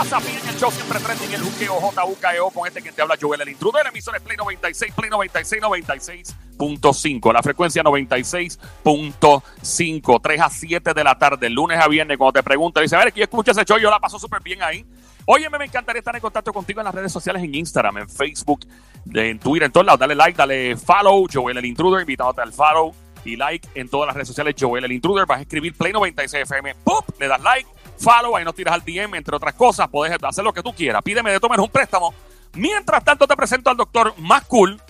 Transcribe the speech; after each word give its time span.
pasa 0.00 0.18
bien 0.20 0.38
el 0.48 0.56
show 0.56 0.70
siempre 0.70 0.98
trending 0.98 1.34
el 1.34 1.42
juqueo 1.42 1.78
JUKEO 1.78 2.50
con 2.52 2.66
este 2.66 2.80
que 2.80 2.90
te 2.90 3.02
habla 3.02 3.18
Joel 3.20 3.42
el 3.42 3.50
intruder 3.50 3.86
emisor 3.86 4.16
es 4.16 4.22
Play 4.22 4.38
96 4.38 4.94
Play 4.94 5.10
96 5.10 5.62
96.5 5.62 7.32
la 7.34 7.42
frecuencia 7.42 7.82
96.5 7.82 10.20
3 10.22 10.40
a 10.40 10.48
7 10.48 10.94
de 10.94 11.04
la 11.04 11.18
tarde 11.18 11.50
lunes 11.50 11.78
a 11.78 11.86
viernes 11.86 12.16
cuando 12.16 12.32
te 12.32 12.42
preguntan 12.42 12.82
dice 12.82 12.96
a 12.96 13.00
ver 13.00 13.12
que 13.12 13.24
escucha 13.24 13.50
ese 13.50 13.66
show 13.66 13.76
yo 13.76 13.90
la 13.90 14.00
paso 14.00 14.18
súper 14.18 14.40
bien 14.42 14.62
ahí 14.62 14.86
Óyeme, 15.26 15.58
me 15.58 15.66
encantaría 15.66 15.98
estar 15.98 16.16
en 16.16 16.22
contacto 16.22 16.50
contigo 16.50 16.80
en 16.80 16.86
las 16.86 16.94
redes 16.94 17.12
sociales, 17.12 17.44
en 17.44 17.54
Instagram, 17.54 17.98
en 17.98 18.08
Facebook, 18.08 18.66
en 19.14 19.38
Twitter, 19.38 19.66
en 19.66 19.70
todos 19.70 19.86
lados. 19.86 20.00
Dale 20.00 20.16
like, 20.16 20.36
dale 20.36 20.76
follow, 20.76 21.28
Joel 21.32 21.58
el 21.58 21.66
Intruder, 21.66 22.00
invitándote 22.00 22.40
al 22.40 22.52
follow 22.52 22.92
y 23.24 23.36
like 23.36 23.68
en 23.74 23.88
todas 23.88 24.08
las 24.08 24.16
redes 24.16 24.26
sociales, 24.26 24.56
Joel 24.58 24.86
el 24.86 24.92
Intruder. 24.92 25.26
Vas 25.26 25.38
a 25.38 25.42
escribir 25.42 25.76
Play 25.76 25.92
96 25.92 26.42
FM, 26.42 26.74
¡pum! 26.82 26.96
Le 27.20 27.28
das 27.28 27.40
like, 27.42 27.68
follow, 28.00 28.36
ahí 28.36 28.44
nos 28.44 28.54
tiras 28.54 28.74
al 28.74 28.84
DM, 28.84 29.14
entre 29.14 29.36
otras 29.36 29.54
cosas. 29.54 29.88
Puedes 29.88 30.16
hacer 30.22 30.44
lo 30.44 30.52
que 30.52 30.62
tú 30.62 30.72
quieras. 30.72 31.02
Pídeme 31.02 31.30
de 31.32 31.40
tomar 31.40 31.60
un 31.60 31.68
préstamo. 31.68 32.14
Mientras 32.54 33.04
tanto, 33.04 33.26
te 33.26 33.36
presento 33.36 33.70
al 33.70 33.76
doctor 33.76 34.14
más 34.18 34.44
cool 34.46 34.80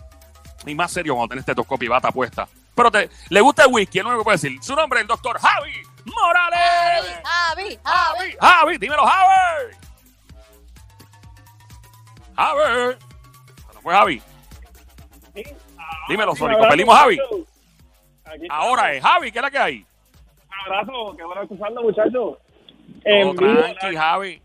y 0.67 0.75
más 0.75 0.93
serio 0.93 1.15
cuando 1.15 1.31
tenés 1.31 1.45
tetoscopio 1.45 1.87
y 1.87 1.91
bata 1.91 2.11
puesta. 2.11 2.49
Pero 2.75 2.91
te, 2.91 3.11
le 3.29 3.41
gusta 3.41 3.65
el 3.65 3.73
whisky, 3.73 4.01
no 4.01 4.17
me 4.17 4.23
puede 4.23 4.37
decir. 4.37 4.63
Su 4.63 4.75
nombre 4.75 5.01
es 5.01 5.03
el 5.03 5.09
doctor 5.09 5.39
Javi 5.39 5.83
Morales. 6.05 7.21
Javi, 7.25 7.79
Javi, 7.85 8.37
Javi, 8.41 8.79
dímelo, 8.79 9.05
Javi. 9.05 9.77
Javi. 12.37 12.97
¿No 13.75 13.81
fue 13.83 13.95
Javi? 13.95 14.23
Dímelo, 16.09 16.35
Sónico. 16.35 16.69
Pelimos 16.69 16.97
Javi. 16.97 17.19
Ahora 18.49 18.93
es 18.95 19.03
Javi, 19.03 19.33
¿qué 19.33 19.39
es 19.39 19.43
la 19.43 19.51
que 19.51 19.59
hay? 19.59 19.87
abrazo, 20.67 21.15
qué 21.17 21.25
bueno 21.25 21.43
escucharlo, 21.43 21.83
muchachos. 21.83 22.39
Todo 23.05 23.35
tranqui, 23.35 23.97
Javi. 23.97 24.43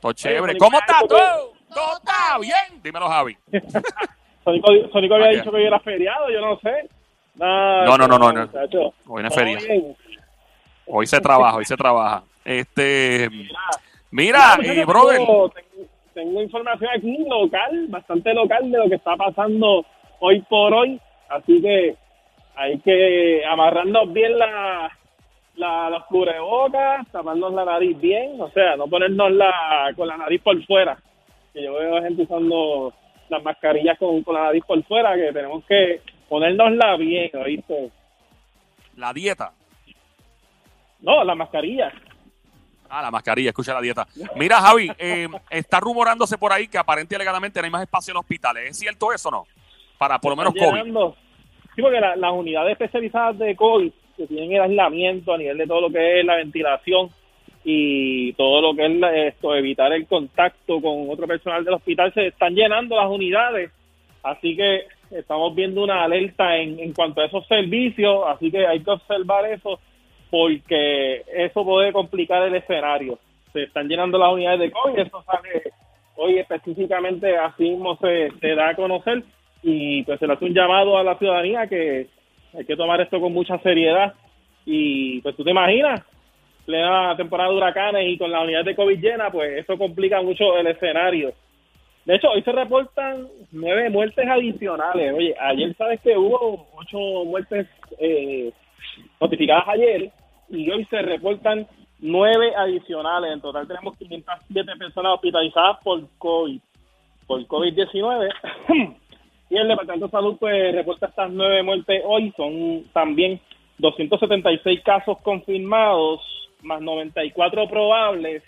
Todo 0.00 0.12
chévere. 0.12 0.56
¿Cómo 0.58 0.78
estás 0.78 1.00
tú? 1.08 1.16
¿Todo 1.74 1.96
está 1.96 2.38
bien? 2.40 2.82
Dímelo, 2.82 3.08
Javi. 3.08 3.36
Sónico, 4.44 4.68
Sónico 4.92 5.14
había 5.16 5.28
dicho 5.38 5.50
que 5.50 5.56
hoy 5.56 5.64
era 5.66 5.78
feriado, 5.80 6.30
yo 6.30 6.40
no 6.40 6.58
sé. 6.60 6.88
Nah, 7.34 7.84
No, 7.84 7.98
no, 7.98 8.08
no, 8.08 8.18
no, 8.18 8.32
no. 8.32 8.42
Hoy 9.06 9.22
no 9.22 9.28
es 9.28 9.34
Todo 9.34 9.44
feria. 9.44 9.58
bien. 9.58 9.96
Hoy 10.86 11.06
se 11.06 11.20
trabaja, 11.20 11.56
hoy 11.56 11.64
se 11.66 11.76
trabaja. 11.76 12.22
Este, 12.44 13.28
mira, 14.10 14.56
muchachos, 14.56 14.76
eh, 14.76 14.84
brother. 14.86 15.18
Tengo, 15.18 15.50
tengo- 15.50 15.88
tengo 16.14 16.42
información 16.42 16.90
aquí 16.96 17.18
local, 17.28 17.86
bastante 17.90 18.32
local 18.34 18.70
de 18.70 18.78
lo 18.78 18.88
que 18.88 18.94
está 18.96 19.14
pasando 19.16 19.84
hoy 20.20 20.40
por 20.48 20.72
hoy. 20.72 20.98
Así 21.28 21.60
que 21.60 21.94
hay 22.56 22.78
que 22.80 23.44
amarrarnos 23.46 24.12
bien 24.12 24.36
la, 24.38 24.90
la, 25.58 25.90
los 25.90 26.04
cubrebocas, 26.06 27.06
taparnos 27.10 27.52
la 27.52 27.64
nariz 27.64 27.98
bien, 28.00 28.40
o 28.40 28.48
sea, 28.50 28.76
no 28.76 28.86
ponernos 28.86 29.30
la, 29.32 29.92
con 29.96 30.06
la 30.08 30.16
nariz 30.16 30.40
por 30.42 30.62
fuera. 30.64 30.96
Que 31.52 31.62
yo 31.64 31.74
veo 31.74 32.02
gente 32.02 32.22
usando 32.22 32.92
las 33.28 33.42
mascarillas 33.42 33.98
con, 33.98 34.22
con 34.22 34.34
la 34.34 34.44
nariz 34.44 34.64
por 34.66 34.82
fuera, 34.84 35.14
que 35.16 35.32
tenemos 35.32 35.64
que 35.64 36.00
ponérnosla 36.28 36.96
bien, 36.96 37.30
¿oíste? 37.34 37.90
La 38.96 39.12
dieta. 39.12 39.52
No, 41.00 41.22
la 41.24 41.34
mascarilla. 41.34 41.92
Ah, 42.90 43.02
la 43.02 43.10
mascarilla, 43.10 43.50
escucha 43.50 43.74
la 43.74 43.80
dieta. 43.80 44.06
Mira, 44.36 44.60
Javi, 44.60 44.90
eh, 44.98 45.28
está 45.50 45.78
rumorándose 45.80 46.38
por 46.38 46.52
ahí 46.52 46.68
que 46.68 46.78
aparentemente 46.78 47.16
alegadamente 47.16 47.60
no 47.60 47.64
hay 47.66 47.70
más 47.70 47.82
espacio 47.82 48.12
en 48.12 48.14
los 48.14 48.22
hospitales. 48.22 48.70
¿Es 48.70 48.78
cierto 48.78 49.12
eso 49.12 49.28
o 49.28 49.32
no? 49.32 49.44
Para 49.98 50.18
por 50.18 50.30
lo 50.32 50.36
menos 50.36 50.54
COVID. 50.54 50.66
llenando. 50.76 51.16
Sí, 51.74 51.82
porque 51.82 52.00
la- 52.00 52.16
las 52.16 52.32
unidades 52.32 52.72
especializadas 52.72 53.38
de 53.38 53.54
COVID 53.54 53.92
que 54.18 54.26
tienen 54.26 54.52
el 54.52 54.62
aislamiento 54.62 55.32
a 55.32 55.38
nivel 55.38 55.56
de 55.56 55.66
todo 55.66 55.82
lo 55.82 55.90
que 55.90 56.20
es 56.20 56.26
la 56.26 56.36
ventilación 56.36 57.08
y 57.64 58.32
todo 58.34 58.60
lo 58.60 58.74
que 58.74 58.86
es 58.86 59.34
esto, 59.34 59.54
evitar 59.54 59.92
el 59.92 60.06
contacto 60.06 60.80
con 60.80 61.08
otro 61.08 61.26
personal 61.26 61.64
del 61.64 61.74
hospital, 61.74 62.12
se 62.12 62.26
están 62.26 62.54
llenando 62.54 62.96
las 62.96 63.08
unidades. 63.08 63.70
Así 64.22 64.56
que 64.56 64.86
estamos 65.10 65.54
viendo 65.54 65.82
una 65.84 66.02
alerta 66.02 66.56
en, 66.56 66.80
en 66.80 66.92
cuanto 66.92 67.20
a 67.20 67.26
esos 67.26 67.46
servicios, 67.46 68.24
así 68.26 68.50
que 68.50 68.66
hay 68.66 68.80
que 68.80 68.90
observar 68.90 69.46
eso 69.46 69.78
porque 70.30 71.22
eso 71.32 71.64
puede 71.64 71.92
complicar 71.92 72.42
el 72.42 72.56
escenario. 72.56 73.18
Se 73.52 73.62
están 73.62 73.88
llenando 73.88 74.18
las 74.18 74.32
unidades 74.32 74.60
de 74.60 74.70
COVID, 74.70 74.98
eso 74.98 75.22
sale 75.22 75.62
hoy 76.16 76.38
específicamente, 76.38 77.36
así 77.36 77.70
mismo 77.70 77.96
se, 77.96 78.30
se 78.40 78.54
da 78.54 78.70
a 78.70 78.76
conocer 78.76 79.22
y 79.62 80.02
pues 80.02 80.18
se 80.18 80.26
le 80.26 80.34
hace 80.34 80.44
un 80.44 80.54
llamado 80.54 80.98
a 80.98 81.04
la 81.04 81.16
ciudadanía 81.16 81.66
que 81.66 82.08
hay 82.56 82.64
que 82.64 82.76
tomar 82.76 83.00
esto 83.00 83.20
con 83.20 83.32
mucha 83.32 83.58
seriedad 83.58 84.14
y 84.64 85.20
pues 85.22 85.36
tú 85.36 85.44
te 85.44 85.50
imaginas, 85.50 86.02
plena 86.66 87.16
temporada 87.16 87.50
de 87.50 87.56
huracanes 87.56 88.08
y 88.08 88.18
con 88.18 88.30
la 88.30 88.42
unidad 88.42 88.64
de 88.64 88.76
COVID 88.76 89.00
llena, 89.00 89.30
pues 89.30 89.58
eso 89.58 89.78
complica 89.78 90.20
mucho 90.20 90.56
el 90.56 90.66
escenario. 90.66 91.32
De 92.04 92.16
hecho, 92.16 92.30
hoy 92.30 92.42
se 92.42 92.52
reportan 92.52 93.28
nueve 93.52 93.90
muertes 93.90 94.26
adicionales. 94.26 95.14
Oye, 95.14 95.34
ayer 95.38 95.74
sabes 95.76 96.00
que 96.00 96.16
hubo 96.16 96.66
ocho 96.74 96.98
muertes 97.24 97.66
eh, 97.98 98.52
notificadas 99.20 99.68
ayer 99.68 100.10
y 100.48 100.70
hoy 100.70 100.84
se 100.86 101.02
reportan 101.02 101.66
nueve 102.00 102.54
adicionales. 102.56 103.32
En 103.32 103.40
total 103.40 103.66
tenemos 103.66 103.96
507 103.98 104.76
personas 104.76 105.14
hospitalizadas 105.14 105.78
por 105.82 106.02
COVID, 106.18 106.60
por 107.26 107.46
COVID-19. 107.46 108.30
y 109.50 109.56
el 109.56 109.68
Departamento 109.68 110.06
de 110.06 110.12
Salud 110.12 110.36
pues 110.38 110.74
reporta 110.74 111.06
estas 111.06 111.30
nueve 111.30 111.62
muertes 111.62 112.02
hoy. 112.04 112.32
Son 112.36 112.84
también 112.92 113.40
276 113.78 114.80
casos 114.82 115.18
confirmados, 115.22 116.20
más 116.62 116.80
94 116.80 117.68
probables, 117.68 118.42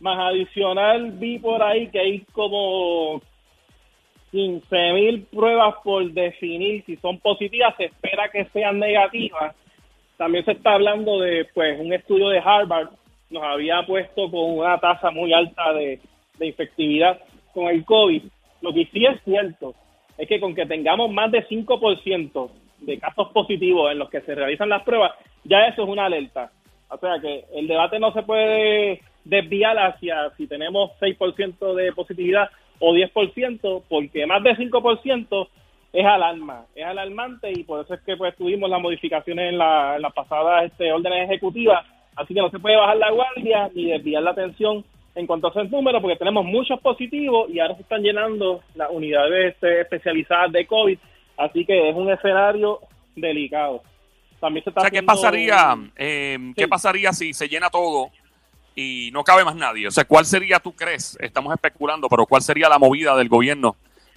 más 0.00 0.18
adicional 0.18 1.12
vi 1.12 1.38
por 1.38 1.62
ahí 1.62 1.88
que 1.88 1.98
hay 1.98 2.20
como 2.32 3.20
15 4.30 4.92
mil 4.92 5.22
pruebas 5.24 5.74
por 5.82 6.08
definir 6.12 6.84
si 6.84 6.96
son 6.96 7.18
positivas, 7.18 7.74
se 7.76 7.86
espera 7.86 8.30
que 8.30 8.44
sean 8.46 8.78
negativas. 8.78 9.54
También 10.16 10.44
se 10.44 10.52
está 10.52 10.74
hablando 10.74 11.20
de 11.20 11.46
pues 11.54 11.78
un 11.80 11.92
estudio 11.92 12.28
de 12.28 12.38
Harvard, 12.38 12.90
nos 13.30 13.42
había 13.42 13.82
puesto 13.86 14.30
con 14.30 14.58
una 14.58 14.78
tasa 14.78 15.10
muy 15.10 15.32
alta 15.32 15.72
de, 15.74 16.00
de 16.38 16.46
infectividad 16.46 17.20
con 17.52 17.66
el 17.66 17.84
COVID. 17.84 18.22
Lo 18.62 18.72
que 18.72 18.86
sí 18.86 19.04
es 19.04 19.20
cierto 19.24 19.74
es 20.18 20.28
que 20.28 20.40
con 20.40 20.54
que 20.54 20.66
tengamos 20.66 21.10
más 21.10 21.30
de 21.30 21.46
5% 21.46 22.50
de 22.80 22.98
casos 22.98 23.28
positivos 23.28 23.90
en 23.92 23.98
los 23.98 24.10
que 24.10 24.20
se 24.20 24.34
realizan 24.34 24.68
las 24.68 24.82
pruebas, 24.82 25.12
ya 25.44 25.66
eso 25.66 25.84
es 25.84 25.88
una 25.88 26.06
alerta. 26.06 26.50
O 26.90 26.98
sea 26.98 27.20
que 27.20 27.44
el 27.54 27.68
debate 27.68 27.98
no 27.98 28.12
se 28.12 28.22
puede 28.22 29.00
desviar 29.24 29.78
hacia 29.78 30.30
si 30.36 30.46
tenemos 30.46 30.90
6% 31.00 31.74
de 31.74 31.92
positividad 31.92 32.50
o 32.80 32.92
10%, 32.92 33.82
porque 33.88 34.26
más 34.26 34.42
de 34.42 34.56
5% 34.56 35.48
es 35.92 36.04
alarma, 36.04 36.66
es 36.74 36.84
alarmante 36.84 37.50
y 37.50 37.64
por 37.64 37.84
eso 37.84 37.94
es 37.94 38.00
que 38.02 38.16
pues 38.16 38.36
tuvimos 38.36 38.68
las 38.68 38.80
modificaciones 38.80 39.52
en, 39.52 39.58
la, 39.58 39.98
las 39.98 40.12
pasadas 40.12 40.66
este, 40.66 40.92
órdenes 40.92 41.30
ejecutivas, 41.30 41.84
así 42.16 42.34
que 42.34 42.40
no 42.40 42.50
se 42.50 42.58
puede 42.58 42.76
bajar 42.76 42.96
la 42.96 43.10
guardia 43.10 43.70
ni 43.74 43.86
desviar 43.86 44.22
la 44.22 44.30
atención 44.30 44.84
en 45.18 45.26
cuanto 45.26 45.48
a 45.48 45.50
esos 45.50 45.68
números, 45.70 46.00
porque 46.00 46.16
tenemos 46.16 46.44
muchos 46.44 46.80
positivos 46.80 47.50
y 47.50 47.58
ahora 47.58 47.74
se 47.74 47.82
están 47.82 48.02
llenando 48.02 48.62
las 48.76 48.88
unidades 48.90 49.54
este, 49.54 49.80
especializadas 49.80 50.52
de 50.52 50.64
COVID, 50.66 50.96
así 51.36 51.64
que 51.64 51.90
es 51.90 51.96
un 51.96 52.10
escenario 52.10 52.78
delicado. 53.16 53.82
También 54.40 54.62
se 54.62 54.70
está 54.70 54.80
O 54.80 54.84
sea, 54.84 54.90
¿qué 54.92 55.02
pasaría, 55.02 55.74
un- 55.74 55.92
eh, 55.96 56.38
¿qué 56.56 56.68
pasaría 56.68 57.12
si 57.12 57.32
se 57.32 57.48
llena 57.48 57.68
todo 57.68 58.10
y 58.76 59.10
no 59.12 59.24
cabe 59.24 59.44
más 59.44 59.56
nadie? 59.56 59.88
O 59.88 59.90
sea, 59.90 60.04
¿cuál 60.04 60.24
sería, 60.24 60.60
tú 60.60 60.72
crees? 60.72 61.18
Estamos 61.20 61.52
especulando, 61.52 62.08
pero 62.08 62.24
¿cuál 62.24 62.40
sería 62.42 62.68
la 62.68 62.78
movida 62.78 63.16
del 63.16 63.28
gobierno? 63.28 63.74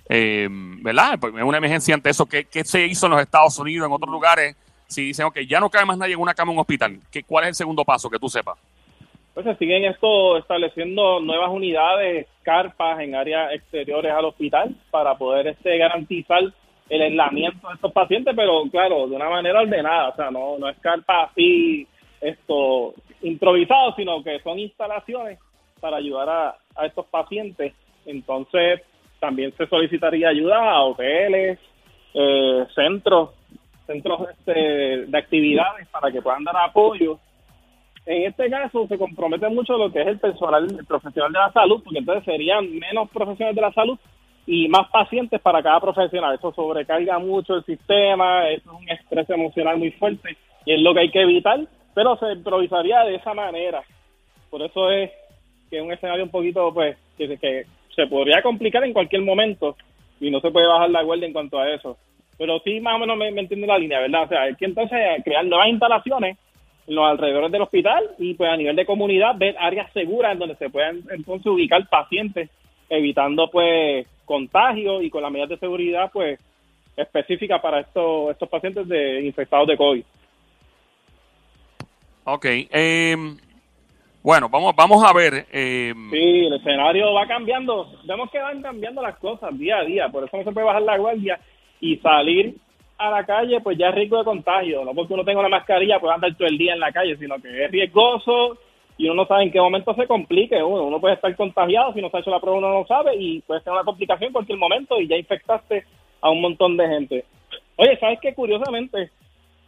Eh, 0.07 0.47
¿Verdad? 0.51 1.17
Pues 1.19 1.33
es 1.35 1.41
una 1.43 1.57
emergencia 1.57 1.95
ante 1.95 2.11
eso. 2.11 2.27
¿Qué, 2.27 2.45
¿Qué 2.45 2.63
se 2.63 2.85
hizo 2.85 3.07
en 3.07 3.13
los 3.13 3.21
Estados 3.21 3.57
Unidos, 3.57 3.87
en 3.87 3.93
otros 3.93 4.11
lugares? 4.11 4.55
Si 4.87 5.01
dicen, 5.05 5.25
ok, 5.25 5.39
ya 5.49 5.59
no 5.59 5.69
cabe 5.71 5.85
más 5.85 5.97
nadie 5.97 6.13
en 6.13 6.19
una 6.19 6.35
cama 6.35 6.51
en 6.51 6.57
un 6.57 6.61
hospital, 6.61 6.99
¿qué, 7.09 7.23
¿cuál 7.23 7.45
es 7.45 7.49
el 7.49 7.55
segundo 7.55 7.83
paso 7.83 8.07
que 8.09 8.19
tú 8.19 8.29
sepas? 8.29 8.59
Pues 9.33 9.45
se 9.45 9.55
siguen 9.55 9.85
esto 9.85 10.37
estableciendo 10.37 11.19
nuevas 11.19 11.49
unidades, 11.49 12.27
carpas 12.43 12.99
en 12.99 13.15
áreas 13.15 13.53
exteriores 13.53 14.11
al 14.11 14.25
hospital 14.25 14.75
para 14.89 15.15
poder 15.17 15.47
este 15.47 15.77
garantizar 15.77 16.43
el 16.89 17.01
aislamiento 17.01 17.67
de 17.69 17.75
estos 17.75 17.93
pacientes, 17.93 18.33
pero 18.35 18.63
claro, 18.69 19.07
de 19.07 19.15
una 19.15 19.29
manera 19.29 19.61
ordenada, 19.61 20.09
o 20.09 20.15
sea, 20.15 20.29
no, 20.29 20.57
no 20.57 20.67
es 20.67 20.77
carpa 20.79 21.23
así 21.23 21.87
esto 22.19 22.93
improvisado, 23.21 23.95
sino 23.95 24.21
que 24.23 24.39
son 24.39 24.59
instalaciones 24.59 25.39
para 25.79 25.97
ayudar 25.97 26.29
a, 26.29 26.55
a 26.75 26.85
estos 26.85 27.05
pacientes. 27.05 27.73
Entonces, 28.05 28.81
también 29.19 29.53
se 29.55 29.67
solicitaría 29.67 30.29
ayuda 30.29 30.71
a 30.71 30.83
hoteles, 30.83 31.59
eh, 32.13 32.65
centros, 32.75 33.29
centros 33.87 34.29
este, 34.29 35.05
de 35.05 35.17
actividades 35.17 35.87
para 35.87 36.11
que 36.11 36.21
puedan 36.21 36.43
dar 36.43 36.57
apoyo 36.57 37.19
en 38.05 38.23
este 38.23 38.49
caso 38.49 38.87
se 38.87 38.97
compromete 38.97 39.47
mucho 39.49 39.77
lo 39.77 39.91
que 39.91 40.01
es 40.01 40.07
el 40.07 40.19
personal, 40.19 40.67
el 40.77 40.85
profesional 40.85 41.31
de 41.31 41.39
la 41.39 41.51
salud, 41.51 41.81
porque 41.83 41.99
entonces 41.99 42.25
serían 42.25 42.71
menos 42.79 43.09
profesionales 43.09 43.55
de 43.55 43.61
la 43.61 43.73
salud 43.73 43.97
y 44.47 44.67
más 44.67 44.89
pacientes 44.89 45.39
para 45.41 45.61
cada 45.61 45.79
profesional. 45.79 46.35
Eso 46.35 46.51
sobrecarga 46.53 47.19
mucho 47.19 47.55
el 47.55 47.65
sistema, 47.65 48.49
eso 48.49 48.71
es 48.71 48.79
un 48.79 48.89
estrés 48.89 49.29
emocional 49.29 49.77
muy 49.77 49.91
fuerte 49.91 50.35
y 50.65 50.73
es 50.73 50.81
lo 50.81 50.93
que 50.93 51.01
hay 51.01 51.11
que 51.11 51.21
evitar, 51.21 51.59
pero 51.93 52.17
se 52.17 52.31
improvisaría 52.33 53.01
de 53.01 53.15
esa 53.15 53.33
manera. 53.33 53.83
Por 54.49 54.61
eso 54.63 54.89
es 54.91 55.11
que 55.69 55.77
es 55.77 55.83
un 55.83 55.91
escenario 55.91 56.23
un 56.23 56.31
poquito, 56.31 56.73
pues, 56.73 56.97
que, 57.17 57.37
que 57.37 57.65
se 57.95 58.07
podría 58.07 58.41
complicar 58.41 58.83
en 58.83 58.93
cualquier 58.93 59.21
momento 59.21 59.75
y 60.19 60.29
no 60.31 60.39
se 60.41 60.51
puede 60.51 60.67
bajar 60.67 60.89
la 60.89 61.03
guardia 61.03 61.27
en 61.27 61.33
cuanto 61.33 61.59
a 61.59 61.69
eso. 61.71 61.97
Pero 62.37 62.59
sí, 62.59 62.79
más 62.79 62.95
o 62.95 62.99
menos 62.99 63.17
me, 63.17 63.31
me 63.31 63.41
entiende 63.41 63.67
la 63.67 63.77
línea, 63.77 63.99
¿verdad? 63.99 64.23
O 64.23 64.27
sea, 64.27 64.41
hay 64.43 64.55
que 64.55 64.65
entonces 64.65 64.99
crear 65.23 65.45
nuevas 65.45 65.67
instalaciones 65.67 66.37
los 66.91 67.05
alrededores 67.05 67.51
del 67.51 67.61
hospital 67.61 68.03
y 68.17 68.33
pues 68.33 68.49
a 68.49 68.57
nivel 68.57 68.75
de 68.75 68.85
comunidad 68.85 69.35
ver 69.37 69.55
áreas 69.57 69.91
seguras 69.93 70.33
en 70.33 70.39
donde 70.39 70.55
se 70.55 70.69
puedan 70.69 71.01
entonces 71.11 71.47
ubicar 71.47 71.87
pacientes 71.87 72.49
evitando 72.89 73.49
pues 73.49 74.05
contagios 74.25 75.01
y 75.01 75.09
con 75.09 75.21
las 75.21 75.31
medidas 75.31 75.49
de 75.49 75.57
seguridad 75.57 76.11
pues 76.11 76.39
específicas 76.97 77.61
para 77.61 77.79
estos 77.79 78.31
estos 78.31 78.49
pacientes 78.49 78.87
de 78.87 79.21
infectados 79.21 79.67
de 79.67 79.77
COVID. 79.77 80.03
Ok, 82.25 82.45
eh, 82.45 83.15
bueno, 84.21 84.49
vamos 84.49 84.75
vamos 84.75 85.03
a 85.03 85.13
ver. 85.13 85.45
Eh, 85.51 85.93
sí, 86.11 86.45
el 86.45 86.53
escenario 86.53 87.13
va 87.13 87.25
cambiando, 87.25 87.89
vemos 88.03 88.29
que 88.29 88.39
van 88.39 88.61
cambiando 88.61 89.01
las 89.01 89.17
cosas 89.17 89.57
día 89.57 89.77
a 89.77 89.85
día, 89.85 90.09
por 90.09 90.25
eso 90.25 90.35
no 90.35 90.43
se 90.43 90.51
puede 90.51 90.65
bajar 90.67 90.81
la 90.81 90.97
guardia 90.97 91.39
y 91.79 91.95
salir 91.97 92.57
a 93.07 93.11
la 93.11 93.25
calle, 93.25 93.61
pues 93.61 93.77
ya 93.77 93.89
es 93.89 93.95
riesgo 93.95 94.17
de 94.19 94.23
contagio. 94.23 94.85
No 94.85 94.93
porque 94.93 95.13
uno 95.13 95.23
tenga 95.23 95.39
una 95.39 95.49
mascarilla, 95.49 95.99
puede 95.99 96.13
andar 96.13 96.35
todo 96.35 96.47
el 96.47 96.57
día 96.57 96.73
en 96.73 96.79
la 96.79 96.91
calle, 96.91 97.17
sino 97.17 97.41
que 97.41 97.65
es 97.65 97.71
riesgoso 97.71 98.57
y 98.97 99.05
uno 99.05 99.23
no 99.23 99.27
sabe 99.27 99.43
en 99.43 99.51
qué 99.51 99.59
momento 99.59 99.93
se 99.95 100.05
complique. 100.07 100.61
Uno, 100.61 100.83
uno 100.83 100.99
puede 100.99 101.15
estar 101.15 101.35
contagiado, 101.35 101.93
si 101.93 102.01
no 102.01 102.09
se 102.09 102.17
ha 102.17 102.19
hecho 102.19 102.29
la 102.29 102.39
prueba 102.39 102.59
uno 102.59 102.71
no 102.71 102.85
sabe 102.85 103.15
y 103.15 103.41
puede 103.41 103.61
ser 103.61 103.73
una 103.73 103.83
complicación 103.83 104.27
en 104.27 104.33
cualquier 104.33 104.57
momento 104.57 104.99
y 104.99 105.07
ya 105.07 105.17
infectaste 105.17 105.85
a 106.21 106.29
un 106.29 106.41
montón 106.41 106.77
de 106.77 106.87
gente. 106.87 107.25
Oye, 107.77 107.97
¿sabes 107.99 108.19
qué? 108.21 108.35
Curiosamente, 108.35 109.09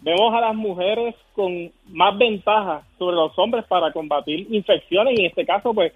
vemos 0.02 0.34
a 0.34 0.42
las 0.42 0.54
mujeres 0.56 1.16
con 1.34 1.72
más 1.90 2.18
ventajas 2.18 2.86
sobre 3.00 3.16
los 3.16 3.38
hombres 3.40 3.66
para 3.66 3.92
combatir 3.92 4.46
infecciones 4.54 5.18
y 5.18 5.22
en 5.22 5.30
este 5.32 5.46
caso, 5.46 5.74
pues, 5.74 5.94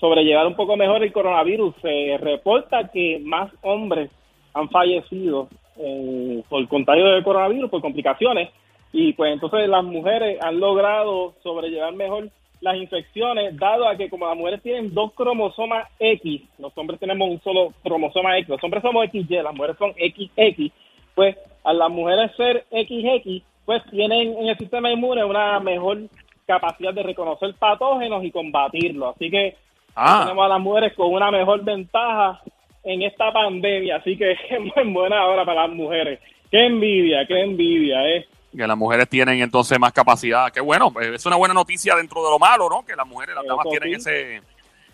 sobrellevar 0.00 0.46
un 0.46 0.56
poco 0.56 0.76
mejor 0.76 1.04
el 1.04 1.12
coronavirus. 1.12 1.74
Se 1.80 2.18
reporta 2.18 2.90
que 2.90 3.20
más 3.22 3.52
hombres 3.62 4.10
han 4.54 4.68
fallecido 4.70 5.48
eh, 5.78 6.42
por 6.48 6.66
contagio 6.68 7.06
de 7.06 7.22
coronavirus, 7.22 7.70
por 7.70 7.80
complicaciones, 7.80 8.50
y 8.92 9.12
pues 9.12 9.32
entonces 9.32 9.68
las 9.68 9.84
mujeres 9.84 10.38
han 10.42 10.58
logrado 10.58 11.34
sobrellevar 11.42 11.92
mejor 11.94 12.30
las 12.60 12.76
infecciones, 12.76 13.56
dado 13.56 13.86
a 13.86 13.96
que 13.96 14.08
como 14.08 14.26
las 14.26 14.36
mujeres 14.36 14.62
tienen 14.62 14.94
dos 14.94 15.12
cromosomas 15.12 15.88
X, 15.98 16.42
los 16.58 16.76
hombres 16.78 16.98
tenemos 16.98 17.28
un 17.28 17.40
solo 17.42 17.72
cromosoma 17.82 18.38
X, 18.38 18.48
los 18.48 18.64
hombres 18.64 18.82
somos 18.82 19.06
XY, 19.10 19.42
las 19.42 19.54
mujeres 19.54 19.76
son 19.78 19.92
XX, 19.92 20.72
pues 21.14 21.36
a 21.64 21.72
las 21.72 21.90
mujeres 21.90 22.30
ser 22.36 22.64
XX, 22.70 23.42
pues 23.64 23.82
tienen 23.90 24.36
en 24.38 24.48
el 24.48 24.56
sistema 24.56 24.90
inmune 24.90 25.24
una 25.24 25.60
mejor 25.60 25.98
capacidad 26.46 26.94
de 26.94 27.02
reconocer 27.02 27.54
patógenos 27.54 28.24
y 28.24 28.30
combatirlos. 28.30 29.14
Así 29.14 29.30
que 29.30 29.56
ah. 29.94 30.22
tenemos 30.24 30.44
a 30.44 30.48
las 30.48 30.60
mujeres 30.60 30.94
con 30.94 31.12
una 31.12 31.30
mejor 31.30 31.62
ventaja 31.64 32.40
en 32.86 33.02
esta 33.02 33.32
pandemia, 33.32 33.96
así 33.96 34.16
que 34.16 34.32
es 34.50 34.60
muy 34.60 34.92
buena 34.92 35.26
hora 35.26 35.44
para 35.44 35.66
las 35.66 35.76
mujeres. 35.76 36.20
Qué 36.50 36.64
envidia, 36.66 37.26
qué 37.26 37.42
envidia, 37.42 38.08
¿eh? 38.08 38.26
Que 38.56 38.66
las 38.66 38.78
mujeres 38.78 39.08
tienen 39.08 39.42
entonces 39.42 39.78
más 39.78 39.92
capacidad. 39.92 40.50
Qué 40.52 40.60
bueno, 40.60 40.92
pues, 40.92 41.08
es 41.08 41.26
una 41.26 41.36
buena 41.36 41.52
noticia 41.52 41.96
dentro 41.96 42.24
de 42.24 42.30
lo 42.30 42.38
malo, 42.38 42.70
¿no? 42.70 42.86
Que 42.86 42.94
las 42.94 43.06
mujeres, 43.06 43.34
las 43.34 43.44
damas 43.44 43.66
tienen 43.68 43.94
ese, 43.94 44.40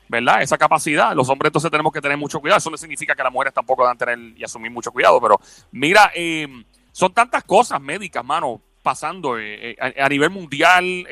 ¿verdad? 0.09 0.43
Esa 0.43 0.57
capacidad. 0.57 1.15
Los 1.15 1.29
hombres 1.29 1.51
entonces 1.51 1.71
tenemos 1.71 1.93
que 1.93 2.01
tener 2.01 2.17
mucho 2.17 2.41
cuidado. 2.41 2.59
Eso 2.59 2.71
no 2.71 2.79
significa 2.79 3.15
que 3.15 3.23
las 3.23 3.31
mujeres 3.31 3.53
tampoco 3.53 3.85
deben 3.85 3.99
tener 3.99 4.19
y 4.39 4.43
asumir 4.43 4.71
mucho 4.71 4.91
cuidado, 4.91 5.21
pero 5.21 5.39
mira, 5.71 6.11
eh, 6.15 6.49
son 6.91 7.13
tantas 7.13 7.45
cosas 7.45 7.81
médicas, 7.81 8.25
mano, 8.25 8.61
pasando 8.83 9.39
eh, 9.39 9.77
eh, 9.79 10.03
a, 10.03 10.09
nivel 10.09 10.31
mundial. 10.31 11.07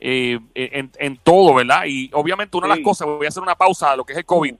en, 0.00 1.16
todo, 1.22 1.54
¿verdad? 1.54 1.84
Y 1.86 2.10
obviamente 2.14 2.56
una 2.56 2.68
de 2.68 2.76
las 2.76 2.84
cosas, 2.84 3.06
voy 3.06 3.26
a 3.26 3.28
hacer 3.28 3.42
una 3.42 3.54
pausa 3.54 3.92
a 3.92 3.96
lo 3.96 4.04
que 4.04 4.14
es 4.14 4.18
el 4.18 4.24
COVID, 4.24 4.54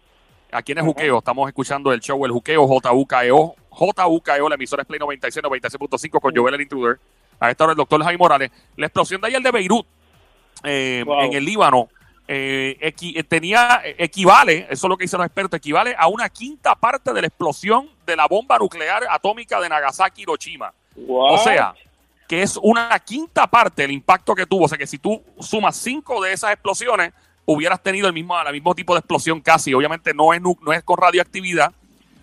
Aquí 0.52 0.72
en 0.72 0.78
el 0.78 0.84
Juqueo 0.84 1.18
estamos 1.18 1.48
escuchando 1.48 1.90
el 1.92 2.00
show 2.00 2.22
El 2.26 2.30
Juqueo 2.30 2.66
JUKEO. 2.66 3.54
JUKEO, 3.70 4.48
la 4.50 4.54
emisora 4.54 4.82
es 4.82 4.86
Play 4.86 5.00
96, 5.00 5.42
96.5 5.42 6.20
con 6.20 6.36
Joel 6.36 6.54
el 6.54 6.60
Intruder. 6.60 7.00
A 7.40 7.50
esta 7.50 7.64
hora 7.64 7.72
el 7.72 7.76
doctor 7.78 8.02
Jaime 8.04 8.18
Morales. 8.18 8.50
La 8.76 8.86
explosión 8.86 9.18
de 9.22 9.28
ayer 9.28 9.40
de 9.40 9.50
Beirut, 9.50 9.86
eh, 10.62 11.04
en 11.06 11.32
el 11.32 11.44
Líbano, 11.44 11.88
eh, 12.28 12.76
eh, 12.80 13.24
tenía, 13.24 13.80
equivale, 13.96 14.66
eso 14.68 14.86
es 14.86 14.90
lo 14.90 14.96
que 14.98 15.04
dicen 15.04 15.18
los 15.18 15.26
expertos, 15.26 15.56
equivale 15.56 15.94
a 15.98 16.06
una 16.08 16.28
quinta 16.28 16.74
parte 16.74 17.14
de 17.14 17.22
la 17.22 17.28
explosión 17.28 17.88
de 18.04 18.14
la 18.14 18.26
bomba 18.28 18.58
nuclear 18.58 19.04
atómica 19.10 19.58
de 19.58 19.70
Nagasaki 19.70 20.22
Hiroshima. 20.22 20.72
O 21.08 21.38
sea, 21.38 21.74
que 22.28 22.42
es 22.42 22.58
una 22.62 22.98
quinta 23.00 23.46
parte 23.46 23.82
del 23.82 23.90
impacto 23.90 24.34
que 24.34 24.44
tuvo. 24.44 24.66
O 24.66 24.68
sea, 24.68 24.76
que 24.76 24.86
si 24.86 24.98
tú 24.98 25.22
sumas 25.40 25.76
cinco 25.76 26.22
de 26.22 26.34
esas 26.34 26.52
explosiones, 26.52 27.12
hubieras 27.46 27.82
tenido 27.82 28.06
el 28.06 28.12
mismo, 28.12 28.40
el 28.40 28.52
mismo 28.52 28.74
tipo 28.74 28.94
de 28.94 29.00
explosión 29.00 29.40
casi. 29.40 29.74
Obviamente 29.74 30.14
no 30.14 30.32
es, 30.32 30.40
no 30.40 30.72
es 30.72 30.82
con 30.82 30.98
radioactividad, 30.98 31.72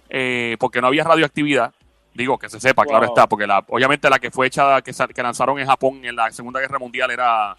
eh, 0.09 0.57
porque 0.59 0.81
no 0.81 0.87
había 0.87 1.03
radioactividad. 1.03 1.73
Digo, 2.13 2.37
que 2.37 2.49
se 2.49 2.59
sepa, 2.59 2.85
claro 2.85 3.05
está, 3.05 3.27
porque 3.27 3.47
la, 3.47 3.63
obviamente 3.67 4.09
la 4.09 4.19
que 4.19 4.31
fue 4.31 4.47
hecha, 4.47 4.81
que, 4.81 4.91
que 5.13 5.23
lanzaron 5.23 5.59
en 5.59 5.67
Japón 5.67 6.01
en 6.03 6.15
la 6.15 6.31
Segunda 6.31 6.59
Guerra 6.59 6.79
Mundial 6.79 7.11
era, 7.11 7.55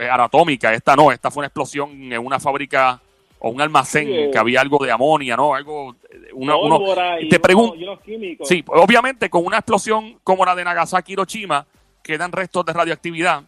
era 0.00 0.24
atómica. 0.24 0.72
Esta 0.72 0.96
no, 0.96 1.12
esta 1.12 1.30
fue 1.30 1.40
una 1.40 1.48
explosión 1.48 1.90
en 2.12 2.24
una 2.24 2.40
fábrica 2.40 3.00
o 3.40 3.50
un 3.50 3.60
almacén 3.60 4.30
que 4.30 4.38
había 4.38 4.62
algo 4.62 4.82
de 4.82 4.90
amonia, 4.90 5.36
¿no? 5.36 5.54
Algo, 5.54 5.96
una, 6.32 6.56
uno, 6.56 6.80
te 7.28 7.38
pregunto, 7.38 8.00
sí, 8.44 8.64
obviamente 8.68 9.28
con 9.28 9.44
una 9.44 9.58
explosión 9.58 10.18
como 10.24 10.46
la 10.46 10.54
de 10.54 10.64
Nagasaki 10.64 11.12
Hiroshima 11.12 11.66
quedan 12.02 12.32
restos 12.32 12.64
de 12.64 12.72
radioactividad 12.72 13.42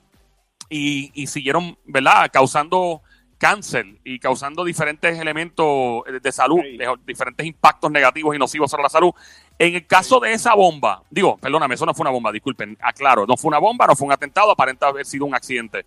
y, 0.68 1.12
y 1.14 1.28
siguieron, 1.28 1.78
¿verdad? 1.86 2.28
Causando 2.30 3.00
cáncer 3.38 3.86
y 4.04 4.18
causando 4.18 4.64
diferentes 4.64 5.18
elementos 5.18 6.02
de 6.22 6.32
salud, 6.32 6.60
diferentes 7.06 7.46
impactos 7.46 7.90
negativos 7.90 8.34
y 8.34 8.38
nocivos 8.38 8.70
sobre 8.70 8.84
la 8.84 8.88
salud. 8.88 9.12
En 9.58 9.74
el 9.74 9.86
caso 9.86 10.20
de 10.20 10.32
esa 10.32 10.54
bomba, 10.54 11.02
digo, 11.10 11.36
perdóname, 11.38 11.74
eso 11.74 11.86
no 11.86 11.94
fue 11.94 12.04
una 12.04 12.10
bomba, 12.10 12.32
disculpen, 12.32 12.76
aclaro, 12.80 13.26
no 13.26 13.36
fue 13.36 13.48
una 13.48 13.58
bomba, 13.58 13.86
no 13.86 13.96
fue 13.96 14.06
un 14.06 14.12
atentado, 14.12 14.50
aparenta 14.50 14.88
haber 14.88 15.06
sido 15.06 15.24
un 15.24 15.34
accidente 15.34 15.86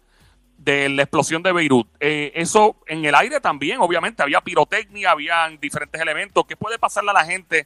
de 0.57 0.89
la 0.89 1.03
explosión 1.03 1.41
de 1.41 1.51
Beirut. 1.51 1.87
Eh, 1.99 2.31
eso 2.35 2.75
en 2.87 3.05
el 3.05 3.15
aire 3.15 3.39
también, 3.39 3.79
obviamente, 3.79 4.21
había 4.21 4.41
pirotecnia, 4.41 5.11
había 5.11 5.49
diferentes 5.59 5.99
elementos. 5.99 6.45
¿Qué 6.45 6.55
puede 6.55 6.77
pasarle 6.77 7.11
a 7.11 7.13
la 7.13 7.25
gente 7.25 7.65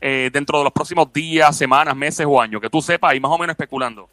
eh, 0.00 0.30
dentro 0.32 0.58
de 0.58 0.64
los 0.64 0.72
próximos 0.72 1.12
días, 1.12 1.56
semanas, 1.56 1.96
meses 1.96 2.26
o 2.28 2.40
años? 2.40 2.60
Que 2.60 2.70
tú 2.70 2.80
sepas, 2.80 3.14
y 3.14 3.20
más 3.20 3.32
o 3.32 3.38
menos 3.38 3.54
especulando. 3.54 4.08